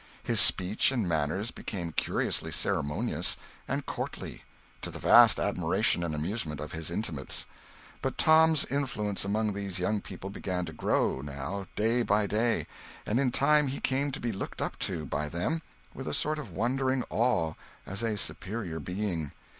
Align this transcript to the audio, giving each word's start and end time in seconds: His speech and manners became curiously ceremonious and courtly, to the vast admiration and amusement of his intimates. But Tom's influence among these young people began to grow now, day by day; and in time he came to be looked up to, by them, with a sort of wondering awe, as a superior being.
His 0.23 0.39
speech 0.39 0.91
and 0.91 1.07
manners 1.07 1.51
became 1.51 1.91
curiously 1.91 2.49
ceremonious 2.51 3.37
and 3.67 3.85
courtly, 3.85 4.41
to 4.81 4.89
the 4.89 4.97
vast 4.97 5.39
admiration 5.39 6.03
and 6.03 6.15
amusement 6.15 6.59
of 6.59 6.71
his 6.71 6.89
intimates. 6.89 7.45
But 8.01 8.17
Tom's 8.17 8.65
influence 8.65 9.23
among 9.23 9.53
these 9.53 9.77
young 9.77 10.01
people 10.01 10.31
began 10.31 10.65
to 10.65 10.73
grow 10.73 11.21
now, 11.21 11.67
day 11.75 12.01
by 12.01 12.25
day; 12.25 12.65
and 13.05 13.19
in 13.19 13.31
time 13.31 13.67
he 13.67 13.79
came 13.79 14.11
to 14.13 14.19
be 14.19 14.31
looked 14.31 14.59
up 14.59 14.79
to, 14.79 15.05
by 15.05 15.29
them, 15.29 15.61
with 15.93 16.07
a 16.07 16.15
sort 16.15 16.39
of 16.39 16.49
wondering 16.51 17.03
awe, 17.11 17.53
as 17.85 18.01
a 18.01 18.17
superior 18.17 18.79
being. 18.79 19.33